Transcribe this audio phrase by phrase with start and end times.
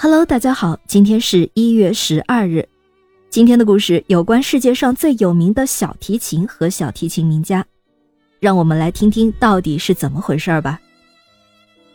[0.00, 2.68] Hello，大家好，今天是一月十二日。
[3.30, 7.66] 今天的故事有关世界上最有名的小提琴和小提琴名家，
[8.38, 10.80] 让我们来听听到底是怎么回事儿吧。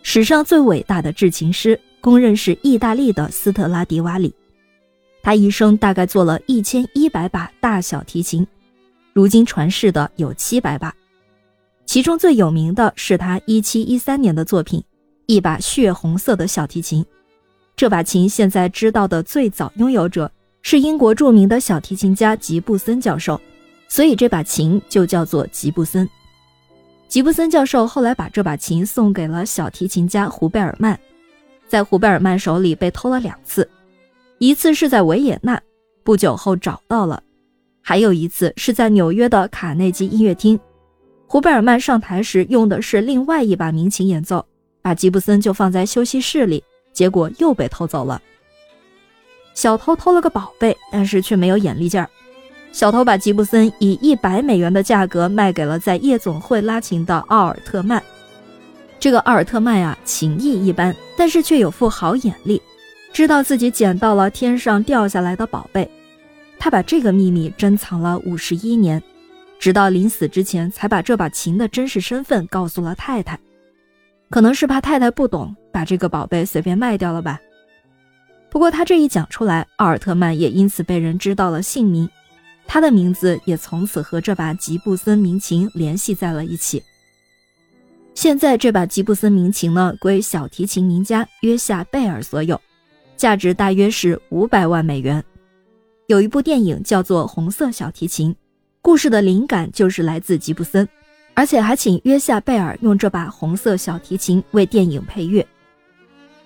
[0.01, 4.35] 史上最伟大的制琴师，公认是意大利的斯特拉迪瓦里。
[5.21, 8.45] 他一生大概做了一千一百把大小提琴，
[9.13, 10.93] 如今传世的有七百把，
[11.85, 14.83] 其中最有名的是他一七一三年的作品，
[15.25, 17.05] 一把血红色的小提琴。
[17.75, 20.31] 这把琴现在知道的最早拥有者
[20.61, 23.39] 是英国著名的小提琴家吉布森教授，
[23.87, 26.07] 所以这把琴就叫做吉布森。
[27.07, 30.97] 吉布森教授后来把这把琴送给了小提琴家胡贝尔曼，
[31.67, 33.67] 在胡贝尔曼手里被偷了两次，
[34.37, 35.61] 一次是在维也纳，
[36.03, 37.21] 不久后找到了，
[37.81, 40.59] 还有一次是在纽约的卡内基音乐厅，
[41.27, 44.45] 胡贝尔曼上台时用的是另外一把民琴演奏，
[44.81, 46.63] 把吉布森就放在休息室里。
[46.93, 48.21] 结果又被偷走了。
[49.53, 52.09] 小偷偷了个宝贝，但是却没有眼力劲儿。
[52.71, 58.01] 小偷把吉布森以一百美元的价格卖给了在夜总会拉琴的奥尔特曼。
[58.99, 62.59] 这个奥尔特曼啊，琴艺一般，但是却有副好眼力，
[63.11, 65.87] 知道自己捡到了天上掉下来的宝贝。
[66.57, 69.03] 他把这个秘密珍藏了五十一年，
[69.59, 73.37] 直到临死之前才把这把琴的真实身份告诉了太太。
[74.31, 77.41] 可能是怕太太不懂，把这个宝贝随便卖掉了吧。
[78.49, 82.07] 不过他这一讲出来，奥尔特曼也因此被人知道了姓名，
[82.67, 86.81] 他的名字也从此和这把吉布森名琴联系在了一起。
[88.13, 92.61] 现在这把吉布森名琴呢，归小提琴名家约夏贝尔所有，
[93.17, 95.23] 价值大约是五百万美元。
[96.05, 98.31] 有一部电影叫做《红色小提琴》，
[98.83, 100.87] 故事的灵感就是来自吉布森。
[101.35, 105.43] 而且还请约夏贝尔用这把红色小提琴为电影配乐，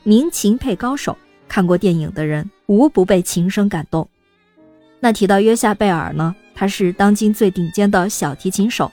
[0.08, 1.18] 民琴配高手，
[1.50, 4.08] 看过电影的人无不被琴声感动。
[5.02, 8.90] 那提到约夏贝尔呢，他是当今最顶尖的小提琴手，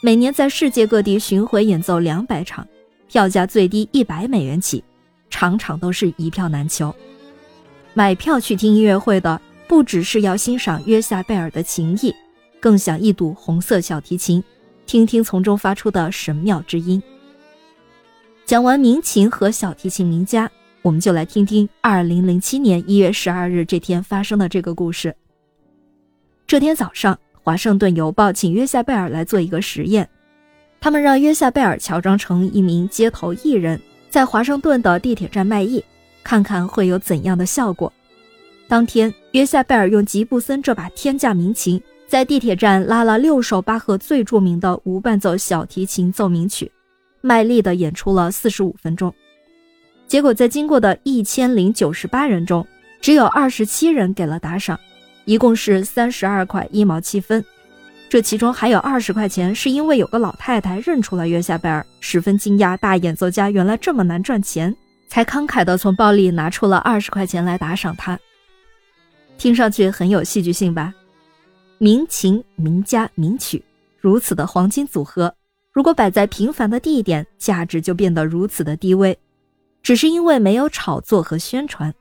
[0.00, 2.64] 每年在世界各地巡回演奏两百场，
[3.08, 4.84] 票价最低一百美元起，
[5.28, 6.94] 场场都是一票难求。
[7.92, 12.14] 买票去听音乐会的，不只是要欣赏约夏贝尔的琴艺，
[12.60, 14.40] 更想一睹红色小提琴。
[14.86, 17.02] 听听从中发出的神妙之音。
[18.46, 20.50] 讲完民琴和小提琴名家，
[20.82, 25.16] 我们就来听听二零零七年一月十二日这天发生的这个故事。
[26.46, 30.06] 这天早上，华盛顿邮报请约夏贝尔来做一个实验，
[30.78, 35.82] 他们让约夏贝尔乔装成一名街头艺人，在华盛顿的地铁站卖艺，
[36.22, 37.90] 看看会有怎样的效果。
[38.68, 41.80] 当天，约夏贝尔用吉布森这把天价民琴。
[42.06, 46.70] 在地铁站拉了六首巴赫最著名的无伴奏小提琴奏鸣曲，
[47.24, 49.12] 卖力地演出了四十五分钟。
[50.06, 52.66] 结果在经过的一千零九十八人中，
[53.00, 54.78] 只有二十七人给了打赏，
[55.24, 57.42] 一共是三十二块一毛七分。
[58.10, 64.76] 这其中还有二十块钱是因为有个老太太认出了约夏贝尔，十分惊讶大演奏家原来这么难赚钱，
[65.08, 68.20] 才慷慨地从包里拿出了二十块钱来打赏他。
[69.38, 70.92] 听上去很有戏剧性吧？
[71.78, 73.64] 民琴、名家、名曲，
[73.98, 75.34] 如此的黄金组合，
[75.74, 79.18] 如果摆在平凡的地点，价值就变得如此的低微。
[79.82, 81.92] 只是因为没有炒作和宣传，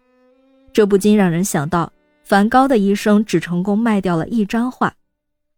[0.71, 1.91] 这不禁让人想到，
[2.23, 4.93] 梵高的一生只成功卖掉了一张画，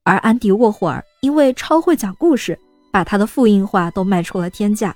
[0.03, 2.57] 而安迪沃霍尔因为超会讲故事，
[2.89, 4.95] 把他的复印画都卖出了天价。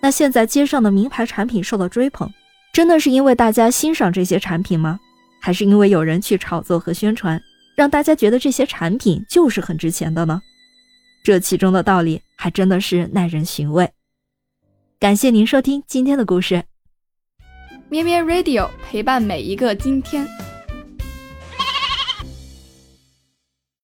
[0.00, 2.30] 那现在街上的名牌产品受到追捧，
[2.72, 5.00] 真的是因为大家欣赏这些产品吗？
[5.40, 7.42] 还是因为有人去炒作和宣传？
[7.74, 10.40] 让大家觉得这些产品就是很值钱的呢？
[11.24, 13.90] 这其中的道理还真的是耐人寻味。
[15.00, 16.64] 感谢您收听今天的故事，
[17.88, 20.28] 咩咩 Radio 陪伴每一个今天。